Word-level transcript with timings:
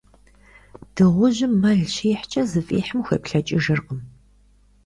Дыгъужьым 0.95 1.53
мэл 1.61 1.81
щихькӀэ, 1.93 2.43
зыфӀихьым 2.51 3.01
хуеплъэкӀыжыркъым. 3.05 3.99